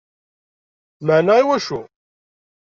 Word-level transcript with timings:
Meɛna 1.05 1.33
iwacu? 1.41 1.81